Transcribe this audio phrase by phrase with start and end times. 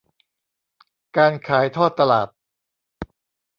[1.17, 2.27] การขายทอดตลาด